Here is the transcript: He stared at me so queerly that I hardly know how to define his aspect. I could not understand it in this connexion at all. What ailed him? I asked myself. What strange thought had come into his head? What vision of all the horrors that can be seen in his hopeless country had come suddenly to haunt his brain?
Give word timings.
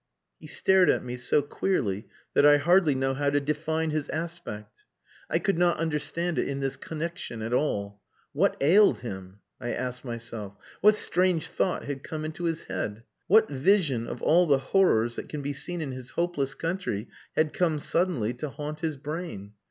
He 0.39 0.47
stared 0.47 0.89
at 0.89 1.03
me 1.03 1.15
so 1.15 1.43
queerly 1.43 2.07
that 2.33 2.43
I 2.43 2.57
hardly 2.57 2.95
know 2.95 3.13
how 3.13 3.29
to 3.29 3.39
define 3.39 3.91
his 3.91 4.09
aspect. 4.09 4.83
I 5.29 5.37
could 5.37 5.59
not 5.59 5.77
understand 5.77 6.39
it 6.39 6.47
in 6.49 6.59
this 6.59 6.75
connexion 6.75 7.43
at 7.43 7.53
all. 7.53 8.01
What 8.33 8.57
ailed 8.61 9.01
him? 9.01 9.41
I 9.59 9.73
asked 9.73 10.03
myself. 10.03 10.55
What 10.81 10.95
strange 10.95 11.49
thought 11.49 11.83
had 11.85 12.01
come 12.01 12.25
into 12.25 12.45
his 12.45 12.63
head? 12.63 13.03
What 13.27 13.47
vision 13.51 14.07
of 14.07 14.23
all 14.23 14.47
the 14.47 14.57
horrors 14.57 15.17
that 15.17 15.29
can 15.29 15.43
be 15.43 15.53
seen 15.53 15.81
in 15.81 15.91
his 15.91 16.09
hopeless 16.09 16.55
country 16.55 17.07
had 17.35 17.53
come 17.53 17.77
suddenly 17.77 18.33
to 18.33 18.49
haunt 18.49 18.79
his 18.79 18.97
brain? 18.97 19.51